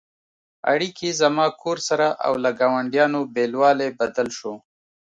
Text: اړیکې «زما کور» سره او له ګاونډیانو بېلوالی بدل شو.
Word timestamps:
اړیکې 0.71 1.07
«زما 1.21 1.45
کور» 1.61 1.77
سره 1.89 2.07
او 2.25 2.33
له 2.43 2.49
ګاونډیانو 2.59 3.19
بېلوالی 3.35 3.89
بدل 3.99 4.27
شو. 4.37 4.53